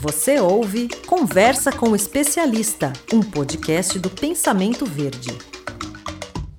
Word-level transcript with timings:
Você 0.00 0.38
ouve 0.38 0.88
Conversa 1.08 1.72
com 1.72 1.88
o 1.88 1.96
Especialista, 1.96 2.92
um 3.12 3.20
podcast 3.20 3.98
do 3.98 4.08
Pensamento 4.08 4.86
Verde. 4.86 5.36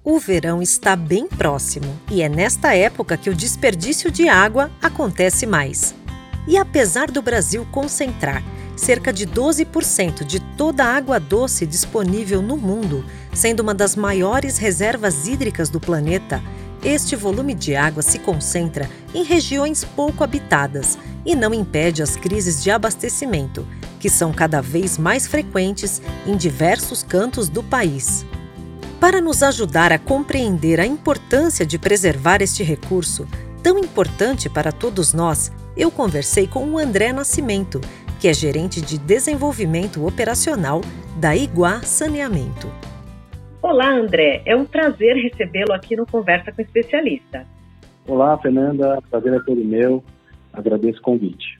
O 0.03 0.19
verão 0.19 0.61
está 0.61 0.93
bem 0.93 1.25
próximo 1.25 1.97
e 2.11 2.21
é 2.21 2.27
nesta 2.27 2.75
época 2.75 3.15
que 3.15 3.29
o 3.29 3.33
desperdício 3.33 4.11
de 4.11 4.27
água 4.27 4.69
acontece 4.81 5.45
mais. 5.45 5.95
E 6.49 6.57
apesar 6.57 7.09
do 7.09 7.21
Brasil 7.21 7.65
concentrar 7.71 8.43
cerca 8.75 9.13
de 9.13 9.25
12% 9.25 10.25
de 10.25 10.41
toda 10.57 10.83
a 10.83 10.93
água 10.93 11.17
doce 11.17 11.65
disponível 11.65 12.41
no 12.41 12.57
mundo, 12.57 13.05
sendo 13.33 13.61
uma 13.61 13.73
das 13.73 13.95
maiores 13.95 14.57
reservas 14.57 15.27
hídricas 15.27 15.69
do 15.69 15.79
planeta, 15.79 16.43
este 16.83 17.15
volume 17.15 17.53
de 17.53 17.75
água 17.75 18.01
se 18.01 18.19
concentra 18.19 18.89
em 19.13 19.23
regiões 19.23 19.83
pouco 19.83 20.23
habitadas 20.23 20.97
e 21.25 21.35
não 21.35 21.53
impede 21.53 22.01
as 22.01 22.15
crises 22.15 22.63
de 22.63 22.71
abastecimento, 22.71 23.67
que 23.99 24.09
são 24.09 24.31
cada 24.31 24.61
vez 24.61 24.97
mais 24.97 25.27
frequentes 25.27 26.01
em 26.25 26.37
diversos 26.37 27.03
cantos 27.03 27.49
do 27.49 27.61
país. 27.61 28.25
Para 28.99 29.21
nos 29.21 29.43
ajudar 29.43 29.91
a 29.91 29.99
compreender 29.99 30.79
a 30.79 30.85
importância 30.85 31.65
de 31.65 31.77
preservar 31.77 32.41
este 32.41 32.63
recurso, 32.63 33.27
tão 33.61 33.77
importante 33.77 34.49
para 34.49 34.71
todos 34.71 35.13
nós, 35.13 35.51
eu 35.75 35.89
conversei 35.89 36.47
com 36.47 36.65
o 36.69 36.77
André 36.77 37.13
Nascimento, 37.13 37.79
que 38.19 38.27
é 38.27 38.33
gerente 38.33 38.81
de 38.81 38.97
desenvolvimento 38.97 40.05
operacional 40.05 40.81
da 41.15 41.35
Iguá 41.35 41.81
Saneamento. 41.81 42.69
Olá, 43.61 43.91
André. 43.91 44.41
É 44.45 44.55
um 44.55 44.65
prazer 44.65 45.17
recebê-lo 45.17 45.73
aqui 45.73 45.93
no 45.93 46.05
Conversa 46.05 46.49
com 46.49 46.61
Especialista. 46.61 47.45
Olá, 48.07 48.37
Fernanda. 48.37 49.01
Prazer 49.09 49.33
é 49.33 49.39
todo 49.39 49.63
meu. 49.63 50.01
Agradeço 50.53 50.99
o 50.99 51.03
convite. 51.03 51.59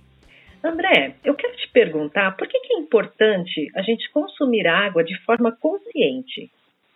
André, 0.63 1.16
eu 1.26 1.35
quero 1.35 1.55
te 1.57 1.70
perguntar 1.73 2.38
por 2.38 2.48
que, 2.48 2.57
é 2.57 2.80
importante 2.80 3.70
a 3.76 3.81
gente 3.81 4.09
consumir 4.13 4.66
água 4.66 5.04
de 5.04 5.13
forma 5.26 5.52
consciente? 5.52 6.49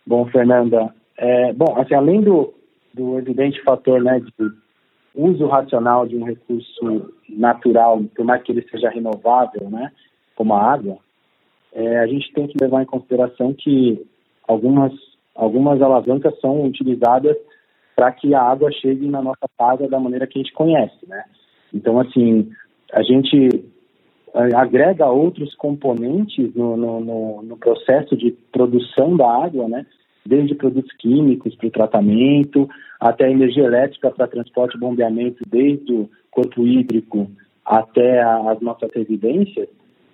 Bom, 0.06 0.26
Fernanda, 0.26 0.94
é, 1.18 1.52
bom, 1.52 1.78
assim, 1.78 1.94
além 1.94 2.22
do, 2.22 2.54
do 2.94 3.18
evidente 3.18 3.62
fator 3.62 4.02
né, 4.02 4.20
de 4.20 4.32
uso 5.14 5.46
racional 5.46 6.06
de 6.06 6.16
um 6.16 6.24
recurso 6.24 7.12
natural, 7.28 8.02
por 8.16 8.24
mais 8.24 8.42
que 8.42 8.52
ele 8.52 8.66
seja 8.70 8.88
renovável, 8.88 9.68
né, 9.68 9.92
como 10.34 10.54
a 10.54 10.72
água, 10.72 10.96
é, 11.74 11.98
a 11.98 12.06
gente 12.06 12.32
tem 12.32 12.46
que 12.46 12.58
levar 12.58 12.82
em 12.82 12.86
consideração 12.86 13.52
que 13.52 14.06
algumas, 14.46 14.92
algumas 15.34 15.80
alavancas 15.80 16.38
são 16.40 16.64
utilizadas 16.64 17.36
para 17.96 18.10
que 18.12 18.34
a 18.34 18.42
água 18.42 18.70
chegue 18.72 19.06
na 19.06 19.22
nossa 19.22 19.48
casa 19.58 19.88
da 19.88 20.00
maneira 20.00 20.26
que 20.26 20.38
a 20.38 20.42
gente 20.42 20.52
conhece, 20.52 21.06
né? 21.06 21.24
Então, 21.72 21.98
assim, 22.00 22.50
a 22.92 23.02
gente 23.02 23.64
é, 24.34 24.54
agrega 24.54 25.06
outros 25.08 25.54
componentes 25.54 26.54
no, 26.54 26.76
no, 26.76 27.00
no, 27.00 27.42
no 27.42 27.56
processo 27.56 28.16
de 28.16 28.32
produção 28.52 29.16
da 29.16 29.44
água, 29.44 29.68
né? 29.68 29.86
Desde 30.26 30.54
produtos 30.54 30.92
químicos 30.96 31.54
para 31.54 31.68
o 31.68 31.70
tratamento, 31.70 32.68
até 32.98 33.30
energia 33.30 33.64
elétrica 33.64 34.10
para 34.10 34.26
transporte 34.26 34.76
e 34.76 34.80
bombeamento, 34.80 35.44
desde 35.46 35.92
o 35.92 36.10
corpo 36.30 36.66
hídrico 36.66 37.28
até 37.64 38.22
a, 38.22 38.52
as 38.52 38.60
nossas 38.60 38.90
residências. 38.92 39.68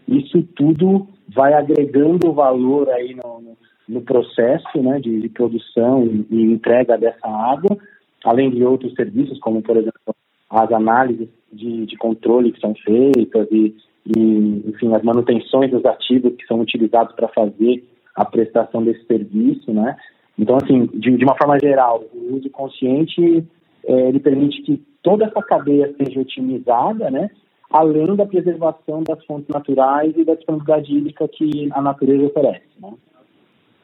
Isso 0.09 0.43
tudo 0.57 1.07
vai 1.29 1.55
agregando 1.55 2.33
valor 2.33 2.89
aí 2.91 3.15
no, 3.15 3.57
no 3.91 4.01
processo 4.03 4.81
né, 4.81 5.01
de, 5.01 5.21
de 5.21 5.29
produção 5.29 6.05
e, 6.05 6.27
e, 6.31 6.43
entrega 6.43 6.97
dessa 6.97 7.27
água, 7.27 7.77
além 8.25 8.51
de 8.51 8.65
outros 8.65 8.95
serviços, 8.95 9.39
como, 9.41 9.61
por 9.61 9.77
exemplo, 9.77 10.15
as 10.49 10.71
análises 10.73 11.29
de, 11.53 11.87
de 11.87 11.97
controle 11.97 12.53
que 12.53 12.61
são 12.61 12.73
feitas 12.85 13.49
e, 13.51 13.75
e, 14.07 14.63
enfim, 14.69 14.95
as 14.95 15.03
manutenções 15.03 15.71
dos 15.73 15.85
ativos 15.85 16.35
que 16.37 16.47
são 16.47 16.61
utilizados 16.61 17.15
para 17.17 17.29
fazer 17.29 17.85
a 18.15 18.25
prestação 18.25 18.83
desse 18.83 19.05
serviço, 19.07 19.73
né? 19.73 19.97
Então, 20.39 20.57
assim, 20.57 20.87
de, 20.95 21.17
de 21.17 21.25
uma 21.25 21.37
forma 21.37 21.59
geral, 21.59 22.05
o 22.15 22.37
uso 22.37 22.49
consciente, 22.51 23.45
é, 23.85 24.09
ele 24.09 24.21
permite 24.21 24.63
que 24.63 24.83
toda 25.03 25.25
essa 25.25 25.43
cadeia 25.43 25.93
seja 25.97 26.21
otimizada, 26.21 27.11
né? 27.11 27.31
Além 27.71 28.17
da 28.17 28.27
preservação 28.27 29.03
das 29.03 29.25
fontes 29.27 29.49
naturais 29.49 30.13
e 30.17 30.25
da 30.25 30.35
disponibilidade 30.35 30.97
hídrica 30.97 31.29
que 31.29 31.69
a 31.73 31.83
natureza 31.83 32.27
oferece, 32.27 32.67
né? 32.81 32.93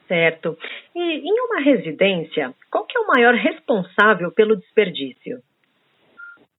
Certo. 0.08 0.56
E 0.94 1.00
em 1.00 1.40
uma 1.40 1.60
residência, 1.60 2.54
qual 2.70 2.84
que 2.84 2.96
é 2.96 3.00
o 3.00 3.06
maior 3.06 3.34
responsável 3.34 4.30
pelo 4.30 4.56
desperdício? 4.56 5.40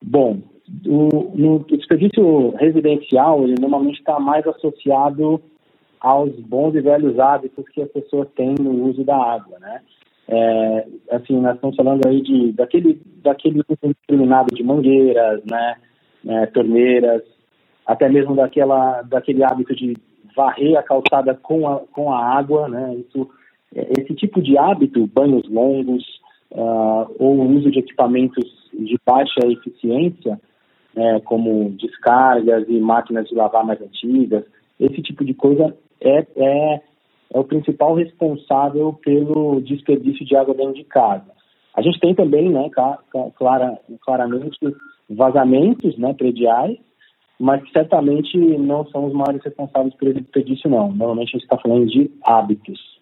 Bom, 0.02 0.40
o, 0.86 1.32
no 1.34 1.64
desperdício 1.64 2.50
residencial, 2.56 3.42
ele 3.44 3.54
normalmente 3.58 3.98
está 3.98 4.20
mais 4.20 4.46
associado 4.46 5.40
aos 6.00 6.32
bons 6.40 6.74
e 6.74 6.80
velhos 6.80 7.18
hábitos 7.18 7.68
que 7.70 7.82
a 7.82 7.86
pessoa 7.86 8.26
tem 8.36 8.54
no 8.60 8.84
uso 8.84 9.02
da 9.04 9.16
água, 9.16 9.58
né? 9.58 9.80
É, 10.30 10.86
assim, 11.12 11.40
nós 11.40 11.54
estamos 11.54 11.74
falando 11.74 12.06
aí 12.06 12.20
de 12.20 12.52
daquele 12.52 13.00
daquele 13.22 13.60
uso 13.60 13.78
indiscriminado 13.82 14.54
de 14.54 14.62
mangueiras, 14.62 15.42
né, 15.44 15.76
é, 16.28 16.46
torneiras, 16.46 17.22
até 17.86 18.10
mesmo 18.10 18.36
daquela 18.36 19.00
daquele 19.02 19.42
hábito 19.42 19.74
de 19.74 19.96
varrer 20.36 20.76
a 20.76 20.82
calçada 20.82 21.34
com 21.34 21.66
a, 21.66 21.80
com 21.92 22.12
a 22.12 22.22
água, 22.22 22.68
né? 22.68 22.96
Isso 22.96 23.28
esse 23.74 24.14
tipo 24.14 24.40
de 24.40 24.56
hábito, 24.56 25.06
banhos 25.06 25.48
longos 25.48 26.04
uh, 26.52 27.14
ou 27.18 27.40
uso 27.50 27.70
de 27.70 27.80
equipamentos 27.80 28.44
de 28.72 28.98
baixa 29.04 29.40
eficiência, 29.46 30.40
né, 30.94 31.20
como 31.24 31.70
descargas 31.70 32.64
e 32.68 32.78
máquinas 32.78 33.28
de 33.28 33.34
lavar 33.34 33.64
mais 33.64 33.80
antigas, 33.80 34.44
esse 34.80 35.02
tipo 35.02 35.24
de 35.24 35.34
coisa 35.34 35.76
é, 36.00 36.26
é, 36.36 36.80
é 37.34 37.38
o 37.38 37.44
principal 37.44 37.94
responsável 37.94 38.92
pelo 39.04 39.60
desperdício 39.60 40.24
de 40.24 40.36
água 40.36 40.54
dentro 40.54 40.74
de 40.74 40.84
casa. 40.84 41.26
A 41.74 41.82
gente 41.82 42.00
tem 42.00 42.14
também, 42.14 42.48
né, 42.50 42.68
clara, 42.70 43.78
claramente, 44.04 44.58
vazamentos 45.08 45.96
né, 45.96 46.12
prediais, 46.14 46.76
mas 47.38 47.62
certamente 47.70 48.36
não 48.36 48.84
são 48.86 49.06
os 49.06 49.12
maiores 49.12 49.42
responsáveis 49.44 49.94
pelo 49.94 50.14
desperdício, 50.14 50.68
não. 50.68 50.88
Normalmente 50.88 51.28
a 51.28 51.38
gente 51.38 51.44
está 51.44 51.56
falando 51.56 51.86
de 51.86 52.10
hábitos. 52.24 52.97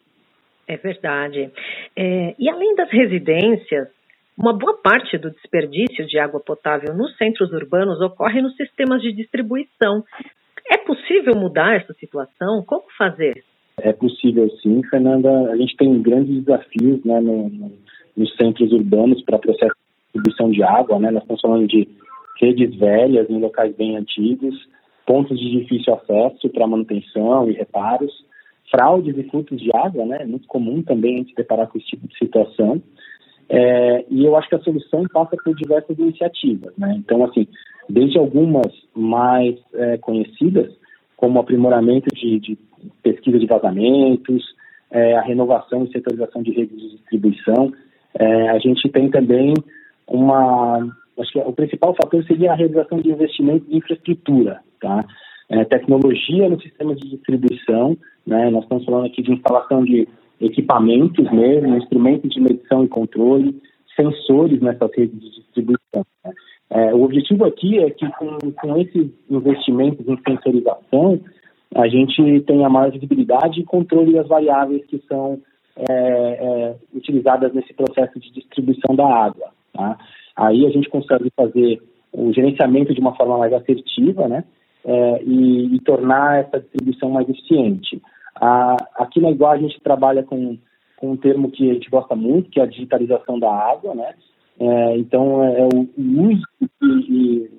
É 0.68 0.76
verdade. 0.76 1.50
É, 1.94 2.34
e 2.38 2.50
além 2.50 2.74
das 2.74 2.90
residências, 2.90 3.88
uma 4.36 4.52
boa 4.52 4.76
parte 4.82 5.16
do 5.16 5.30
desperdício 5.30 6.06
de 6.06 6.18
água 6.18 6.40
potável 6.40 6.92
nos 6.94 7.16
centros 7.16 7.52
urbanos 7.52 8.00
ocorre 8.00 8.42
nos 8.42 8.54
sistemas 8.56 9.00
de 9.00 9.12
distribuição. 9.12 10.04
É 10.68 10.76
possível 10.78 11.34
mudar 11.36 11.76
essa 11.76 11.94
situação? 11.94 12.64
Como 12.66 12.84
fazer? 12.98 13.44
É 13.78 13.92
possível 13.92 14.50
sim, 14.62 14.82
Fernanda. 14.90 15.30
A 15.52 15.56
gente 15.56 15.76
tem 15.76 16.02
grandes 16.02 16.44
desafios 16.44 17.04
né, 17.04 17.20
no, 17.20 17.48
no, 17.48 17.72
nos 18.16 18.34
centros 18.36 18.72
urbanos 18.72 19.22
para 19.22 19.38
processo 19.38 19.72
de 19.72 20.20
distribuição 20.20 20.50
de 20.50 20.62
água. 20.64 20.98
Né? 20.98 21.10
Nós 21.12 21.22
estamos 21.22 21.40
falando 21.40 21.66
de 21.68 21.88
redes 22.40 22.74
velhas 22.76 23.30
em 23.30 23.38
locais 23.38 23.74
bem 23.76 23.96
antigos, 23.96 24.54
pontos 25.06 25.38
de 25.38 25.60
difícil 25.60 25.94
acesso 25.94 26.48
para 26.50 26.66
manutenção 26.66 27.48
e 27.48 27.52
reparos 27.52 28.12
fraudes 28.76 29.16
e 29.16 29.22
furtos 29.30 29.58
de 29.58 29.70
água, 29.74 30.04
né? 30.04 30.18
É 30.20 30.26
muito 30.26 30.46
comum 30.46 30.82
também 30.82 31.14
a 31.14 31.18
gente 31.18 31.30
se 31.30 31.36
deparar 31.36 31.66
com 31.68 31.78
esse 31.78 31.86
tipo 31.86 32.06
de 32.06 32.18
situação. 32.18 32.82
É, 33.48 34.04
e 34.10 34.24
eu 34.24 34.36
acho 34.36 34.48
que 34.48 34.56
a 34.56 34.60
solução 34.60 35.04
passa 35.12 35.36
por 35.42 35.54
diversas 35.54 35.98
iniciativas, 35.98 36.72
né? 36.76 36.94
Então, 36.98 37.24
assim, 37.24 37.48
desde 37.88 38.18
algumas 38.18 38.66
mais 38.94 39.56
é, 39.72 39.96
conhecidas, 39.98 40.72
como 41.16 41.40
aprimoramento 41.40 42.14
de, 42.14 42.38
de 42.38 42.58
pesquisa 43.02 43.38
de 43.38 43.46
vazamentos, 43.46 44.44
é, 44.90 45.16
a 45.16 45.22
renovação 45.22 45.84
e 45.84 45.92
setorização 45.92 46.42
de 46.42 46.50
redes 46.52 46.78
de 46.78 46.90
distribuição, 46.90 47.72
é, 48.18 48.50
a 48.50 48.58
gente 48.58 48.88
tem 48.90 49.08
também 49.10 49.54
uma, 50.06 50.86
acho 51.18 51.32
que 51.32 51.38
o 51.38 51.52
principal 51.52 51.94
fator 51.94 52.22
seria 52.24 52.52
a 52.52 52.56
realização 52.56 53.00
de 53.00 53.10
investimentos 53.10 53.68
em 53.70 53.78
infraestrutura, 53.78 54.60
tá? 54.80 55.04
É, 55.48 55.64
tecnologia 55.64 56.48
no 56.48 56.60
sistema 56.60 56.94
de 56.94 57.08
distribuição, 57.08 57.96
né? 58.26 58.50
Nós 58.50 58.62
estamos 58.64 58.84
falando 58.84 59.06
aqui 59.06 59.22
de 59.22 59.32
instalação 59.32 59.84
de 59.84 60.08
equipamentos 60.40 61.30
mesmo, 61.30 61.76
instrumentos 61.76 62.30
de 62.30 62.40
medição 62.40 62.84
e 62.84 62.88
controle, 62.88 63.60
sensores 63.94 64.60
nessas 64.60 64.90
redes 64.94 65.18
de 65.20 65.30
distribuição. 65.30 66.04
Né? 66.24 66.32
É, 66.70 66.94
o 66.94 67.02
objetivo 67.02 67.44
aqui 67.44 67.78
é 67.78 67.90
que 67.90 68.06
com, 68.12 68.38
com 68.52 68.76
esses 68.78 69.08
investimentos 69.30 70.06
em 70.06 70.18
sensorização, 70.28 71.20
a 71.74 71.88
gente 71.88 72.40
tenha 72.40 72.68
maior 72.68 72.90
visibilidade 72.90 73.60
e 73.60 73.64
controle 73.64 74.12
das 74.12 74.26
variáveis 74.26 74.84
que 74.86 75.02
são 75.08 75.40
é, 75.76 75.84
é, 75.92 76.76
utilizadas 76.94 77.52
nesse 77.54 77.72
processo 77.74 78.18
de 78.18 78.32
distribuição 78.32 78.94
da 78.94 79.06
água. 79.06 79.50
Tá? 79.72 79.98
Aí 80.34 80.66
a 80.66 80.70
gente 80.70 80.88
consegue 80.88 81.30
fazer 81.36 81.80
o 82.12 82.32
gerenciamento 82.32 82.94
de 82.94 83.00
uma 83.00 83.14
forma 83.14 83.38
mais 83.38 83.52
assertiva, 83.52 84.26
né? 84.26 84.44
É, 84.84 85.22
e, 85.24 85.74
e, 85.74 85.80
tornar 85.80 86.40
essa 86.40 86.60
distribuição 86.60 87.10
mais 87.10 87.28
eficiente. 87.28 88.00
A, 88.40 88.76
aqui 88.96 89.20
na 89.20 89.30
Igual 89.30 89.52
a 89.52 89.58
gente 89.58 89.80
trabalha 89.80 90.22
com, 90.22 90.58
com 90.96 91.12
um 91.12 91.16
termo 91.16 91.50
que 91.50 91.70
a 91.70 91.74
gente 91.74 91.90
gosta 91.90 92.14
muito, 92.14 92.50
que 92.50 92.60
é 92.60 92.62
a 92.62 92.66
digitalização 92.66 93.38
da 93.38 93.50
água, 93.50 93.94
né? 93.94 94.14
É, 94.58 94.98
então, 94.98 95.44
é, 95.44 95.60
é 95.60 95.64
o, 95.64 95.86
uso 95.98 96.42
de, 96.80 97.50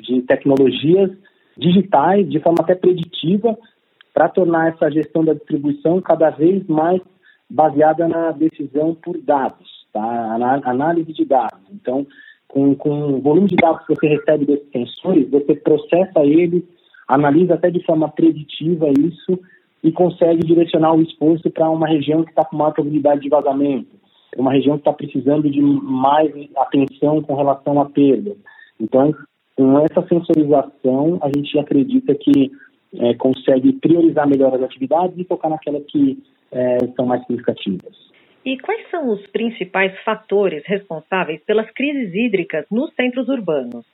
de, 0.00 0.22
tecnologias 0.22 1.10
digitais, 1.56 2.28
de 2.28 2.40
forma 2.40 2.58
até 2.60 2.74
preditiva, 2.74 3.56
para 4.12 4.28
tornar 4.28 4.72
essa 4.72 4.90
gestão 4.90 5.24
da 5.24 5.34
distribuição 5.34 6.00
cada 6.00 6.30
vez 6.30 6.66
mais 6.66 7.00
baseada 7.48 8.08
na 8.08 8.32
decisão 8.32 8.94
por 8.94 9.18
dados, 9.18 9.86
tá? 9.92 10.60
análise 10.64 11.12
de 11.12 11.24
dados. 11.24 11.60
Então, 11.70 12.06
com, 12.48 12.74
com 12.74 13.14
o 13.14 13.20
volume 13.20 13.48
de 13.48 13.56
dados 13.56 13.86
que 13.86 13.94
você 13.94 14.08
recebe 14.08 14.44
desses 14.44 14.68
sensores, 14.70 15.30
você 15.30 15.54
processa 15.54 16.20
eles, 16.20 16.62
analisa 17.06 17.54
até 17.54 17.70
de 17.70 17.84
forma 17.84 18.08
preditiva 18.08 18.88
isso 18.90 19.38
e 19.82 19.90
consegue 19.90 20.46
direcionar 20.46 20.94
o 20.94 21.02
esforço 21.02 21.50
para 21.50 21.68
uma 21.68 21.88
região 21.88 22.22
que 22.22 22.30
está 22.30 22.44
com 22.44 22.56
maior 22.56 22.72
probabilidade 22.72 23.20
de 23.20 23.28
vazamento, 23.28 23.90
uma 24.36 24.52
região 24.52 24.76
que 24.76 24.82
está 24.82 24.92
precisando 24.92 25.50
de 25.50 25.60
mais 25.60 26.30
atenção 26.56 27.20
com 27.22 27.34
relação 27.34 27.80
a 27.80 27.86
perdas. 27.86 28.36
Então, 28.80 29.12
com 29.56 29.78
essa 29.80 30.06
sensorização, 30.08 31.18
a 31.20 31.28
gente 31.28 31.58
acredita 31.58 32.14
que 32.14 32.50
é, 32.94 33.14
consegue 33.14 33.72
priorizar 33.74 34.28
melhor 34.28 34.54
as 34.54 34.62
atividades 34.62 35.18
e 35.18 35.24
focar 35.24 35.50
naquelas 35.50 35.84
que 35.84 36.18
é, 36.50 36.78
são 36.96 37.06
mais 37.06 37.20
significativas. 37.22 38.12
E 38.44 38.58
quais 38.58 38.90
são 38.90 39.10
os 39.12 39.24
principais 39.28 39.92
fatores 40.04 40.62
responsáveis 40.66 41.40
pelas 41.44 41.70
crises 41.70 42.14
hídricas 42.14 42.66
nos 42.70 42.92
centros 42.94 43.28
urbanos? 43.28 43.84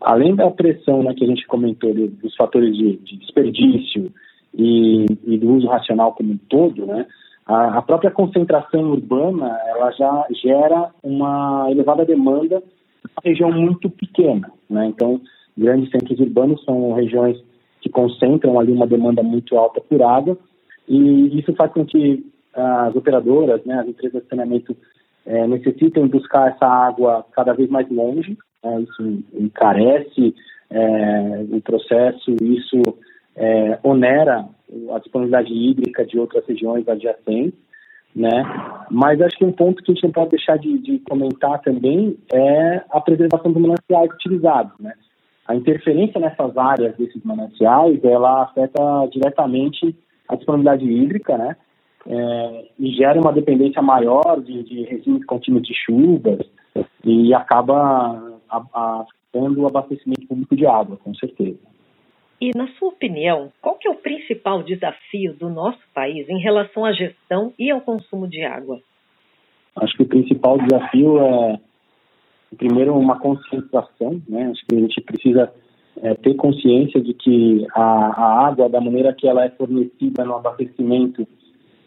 Além 0.00 0.34
da 0.34 0.50
pressão 0.50 1.02
né, 1.02 1.14
que 1.14 1.24
a 1.24 1.28
gente 1.28 1.46
comentou 1.46 1.94
dos 1.94 2.34
fatores 2.36 2.76
de, 2.76 2.96
de 2.96 3.16
desperdício 3.18 4.12
e, 4.56 5.06
e, 5.24 5.38
do 5.38 5.54
uso 5.54 5.66
racional 5.66 6.12
como 6.14 6.32
um 6.32 6.38
todo, 6.48 6.86
né, 6.86 7.06
a, 7.44 7.78
a, 7.78 7.82
própria 7.82 8.10
concentração 8.10 8.90
urbana 8.90 9.58
ela 9.66 9.90
já 9.92 10.26
gera 10.42 10.90
uma 11.02 11.66
elevada 11.70 12.04
demanda 12.04 12.62
uma 13.04 13.22
região 13.24 13.52
muito 13.52 13.88
pequena. 13.90 14.50
Né? 14.68 14.86
Então, 14.86 15.20
grandes 15.56 15.90
centros 15.90 16.18
urbanos 16.18 16.64
são 16.64 16.92
regiões 16.94 17.36
que 17.80 17.88
concentram 17.88 18.58
ali 18.58 18.72
uma 18.72 18.86
demanda 18.86 19.22
muito 19.22 19.56
alta 19.56 19.80
por 19.80 20.02
água 20.02 20.36
e 20.88 21.38
isso 21.38 21.54
faz 21.54 21.70
com 21.72 21.84
que 21.84 22.24
as 22.54 22.96
operadoras, 22.96 23.62
né, 23.64 23.80
as 23.80 23.88
empresas 23.88 24.22
de 24.22 24.28
saneamento 24.28 24.76
é, 25.26 25.46
necessitem 25.46 26.06
buscar 26.06 26.52
essa 26.52 26.66
água 26.66 27.24
cada 27.32 27.52
vez 27.52 27.68
mais 27.68 27.88
longe, 27.90 28.36
né, 28.64 28.80
isso 28.80 29.22
encarece 29.34 30.34
é, 30.70 31.44
o 31.50 31.60
processo, 31.60 32.30
isso 32.42 32.80
é, 33.36 33.78
onera 33.82 34.46
a 34.92 34.98
disponibilidade 34.98 35.52
hídrica 35.52 36.04
de 36.04 36.18
outras 36.18 36.44
regiões 36.46 36.88
adjacentes, 36.88 37.58
né? 38.14 38.42
Mas 38.90 39.20
acho 39.20 39.36
que 39.36 39.44
um 39.44 39.52
ponto 39.52 39.82
que 39.82 39.92
a 39.92 39.94
gente 39.94 40.04
não 40.04 40.10
pode 40.10 40.30
deixar 40.30 40.58
de, 40.58 40.78
de 40.78 40.98
comentar 41.00 41.60
também 41.60 42.16
é 42.32 42.82
a 42.90 43.00
preservação 43.00 43.52
dos 43.52 43.60
mananciais 43.60 44.10
utilizados, 44.14 44.72
né? 44.80 44.94
A 45.46 45.54
interferência 45.54 46.18
nessas 46.18 46.56
áreas 46.56 46.96
desses 46.96 47.22
mananciais, 47.22 48.02
ela 48.02 48.44
afeta 48.44 48.80
diretamente 49.12 49.94
a 50.28 50.34
disponibilidade 50.34 50.84
hídrica, 50.84 51.36
né? 51.36 51.56
É, 52.08 52.64
e 52.78 52.90
gera 52.92 53.20
uma 53.20 53.32
dependência 53.32 53.82
maior 53.82 54.40
de, 54.40 54.62
de 54.62 54.82
regimes 54.84 55.24
contínuos 55.26 55.64
de 55.66 55.74
chuvas 55.74 56.38
e 57.04 57.34
acaba 57.34 58.40
afetando 58.48 59.62
o 59.62 59.66
abastecimento 59.66 60.26
público 60.26 60.56
de 60.56 60.66
água, 60.66 60.96
com 61.02 61.14
certeza. 61.14 61.58
E, 62.40 62.50
na 62.54 62.68
sua 62.78 62.88
opinião, 62.88 63.50
qual 63.62 63.76
que 63.76 63.88
é 63.88 63.90
o 63.90 63.96
principal 63.96 64.62
desafio 64.62 65.34
do 65.34 65.48
nosso 65.48 65.80
país 65.94 66.28
em 66.28 66.38
relação 66.38 66.84
à 66.84 66.92
gestão 66.92 67.52
e 67.58 67.70
ao 67.70 67.80
consumo 67.80 68.28
de 68.28 68.42
água? 68.42 68.80
Acho 69.76 69.96
que 69.96 70.02
o 70.02 70.08
principal 70.08 70.58
desafio 70.58 71.18
é, 71.18 71.58
primeiro, 72.56 72.96
uma 72.96 73.18
conscientização. 73.18 74.20
Né? 74.28 74.50
Acho 74.50 74.64
que 74.66 74.76
a 74.76 74.80
gente 74.80 75.00
precisa 75.00 75.52
é, 76.02 76.14
ter 76.14 76.34
consciência 76.34 77.00
de 77.00 77.14
que 77.14 77.66
a, 77.74 77.82
a, 77.82 78.48
água, 78.48 78.68
da 78.68 78.80
maneira 78.80 79.14
que 79.14 79.26
ela 79.26 79.44
é 79.44 79.50
fornecida 79.50 80.24
no 80.24 80.34
abastecimento, 80.34 81.26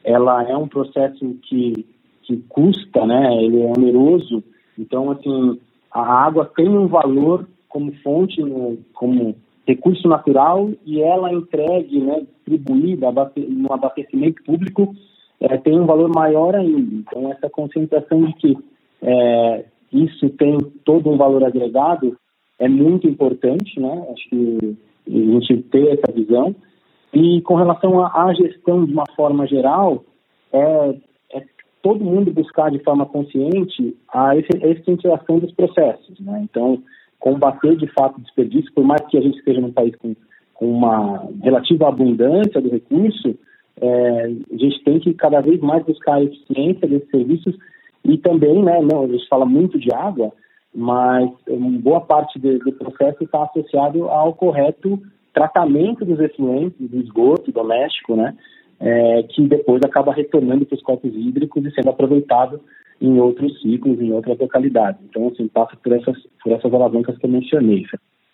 ela 0.04 0.44
é 0.50 0.56
um 0.56 0.68
processo 0.68 1.38
que, 1.44 1.86
que 2.24 2.38
custa, 2.50 3.06
né? 3.06 3.36
ele 3.44 3.62
é 3.62 3.66
oneroso. 3.66 4.44
Então, 4.78 5.12
assim, 5.12 5.60
a 5.92 6.25
água 6.25 6.51
tem 6.56 6.69
um 6.69 6.88
valor 6.88 7.48
como 7.68 7.92
fonte, 8.01 8.42
no, 8.42 8.78
como 8.94 9.36
recurso 9.69 10.07
natural 10.07 10.71
e 10.83 11.00
ela 11.00 11.31
entregue, 11.31 12.00
né, 12.00 12.21
distribuída 12.21 13.12
no 13.48 13.71
abastecimento 13.71 14.44
público, 14.44 14.95
é, 15.39 15.57
tem 15.57 15.80
um 15.80 15.86
valor 15.86 16.10
maior 16.10 16.56
ainda. 16.56 16.95
Então, 16.95 17.31
essa 17.31 17.50
conscientização 17.50 18.25
de 18.25 18.33
que 18.33 18.57
é, 19.04 19.66
isso 19.94 20.27
tem 20.31 20.57
todo 20.83 21.10
um 21.10 21.18
valor 21.18 21.44
agregado 21.44 22.18
é 22.57 22.68
muito 22.68 23.07
importante, 23.07 23.80
né? 23.80 24.07
Acho 24.12 24.30
que 24.30 24.77
a 25.07 25.12
gente 25.12 25.63
ter 25.72 25.88
essa 25.94 26.12
visão. 26.12 26.56
E 27.13 27.42
com 27.42 27.56
relação 27.56 28.04
à 28.06 28.33
gestão 28.33 28.86
de 28.86 28.92
uma 28.92 29.06
forma 29.15 29.48
geral, 29.48 30.04
é, 30.51 30.95
é, 31.33 31.44
todo 31.81 32.04
mundo 32.04 32.33
buscar 32.33 32.69
de 32.69 32.80
forma 32.80 33.06
consciente 33.06 33.95
a 34.12 34.36
eficientização 34.36 35.39
dos 35.39 35.54
processos, 35.54 36.19
né? 36.19 36.42
Então, 36.44 36.81
combater 37.19 37.75
de 37.75 37.88
fato 37.88 38.18
o 38.18 38.21
desperdício, 38.21 38.71
por 38.74 38.83
mais 38.83 39.01
que 39.07 39.18
a 39.18 39.21
gente 39.21 39.38
esteja 39.38 39.60
num 39.60 39.71
país 39.71 39.95
com, 39.98 40.16
com 40.54 40.71
uma 40.71 41.27
relativa 41.44 41.88
abundância 41.88 42.62
do 42.62 42.69
recurso, 42.69 43.36
é, 43.81 44.25
a 44.51 44.57
gente 44.57 44.83
tem 44.83 45.00
que 45.00 45.13
cada 45.13 45.42
vez 45.42 45.60
mais 45.62 45.86
buscar 45.86 46.16
a 46.16 46.24
eficiência 46.24 46.88
desses 46.88 47.10
serviços 47.10 47.56
e 48.04 48.18
também, 48.18 48.63
né, 48.63 48.80
não, 48.81 49.04
a 49.04 49.07
gente 49.07 49.27
fala 49.27 49.45
muito 49.45 49.77
de 49.77 49.94
água, 49.94 50.31
mas 50.74 51.30
boa 51.81 52.01
parte 52.01 52.39
do, 52.39 52.60
do 52.60 52.71
processo 52.74 53.24
está 53.24 53.44
associado 53.44 54.07
ao 54.07 54.33
correto 54.33 55.01
tratamento 55.33 56.06
dos 56.06 56.19
efluentes, 56.19 56.89
do 56.89 57.00
esgoto 57.00 57.51
doméstico, 57.51 58.15
né, 58.15 58.36
é, 58.80 59.24
que 59.24 59.45
depois 59.48 59.81
acaba 59.83 60.13
retornando 60.13 60.65
para 60.65 60.75
os 60.75 60.81
corpos 60.81 61.13
hídricos 61.13 61.65
e 61.65 61.72
sendo 61.72 61.89
aproveitado 61.89 62.62
em 63.01 63.19
outros 63.19 63.62
ciclos, 63.62 64.00
em 64.00 64.12
outras 64.12 64.38
localidades. 64.38 65.01
Então, 65.10 65.28
assim, 65.28 65.48
passa 65.48 65.75
por 65.78 65.94
essas, 65.94 66.18
por 66.44 66.51
essas 66.51 66.74
alavancas 66.74 67.18
que 67.18 67.25
eu 67.25 67.30
mencionei. 67.30 67.86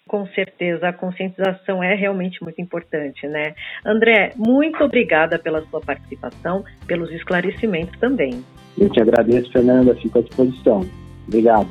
Com 0.07 0.27
certeza, 0.27 0.89
a 0.89 0.93
conscientização 0.93 1.83
é 1.83 1.95
realmente 1.95 2.41
muito 2.43 2.61
importante, 2.61 3.27
né? 3.27 3.55
André, 3.83 4.33
muito 4.35 4.83
obrigada 4.83 5.39
pela 5.39 5.61
sua 5.63 5.81
participação, 5.81 6.63
pelos 6.85 7.11
esclarecimentos 7.11 7.99
também. 7.99 8.43
Eu 8.77 8.89
te 8.89 9.01
agradeço, 9.01 9.51
Fernanda, 9.51 9.95
fico 9.95 10.19
à 10.19 10.21
disposição. 10.21 10.81
Obrigado. 11.27 11.69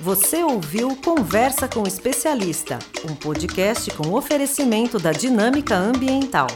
Você 0.00 0.42
ouviu 0.42 0.96
Conversa 1.02 1.68
com 1.68 1.80
o 1.80 1.86
Especialista, 1.86 2.78
um 3.10 3.14
podcast 3.14 3.90
com 3.96 4.14
oferecimento 4.14 4.98
da 4.98 5.12
Dinâmica 5.12 5.74
Ambiental. 5.74 6.48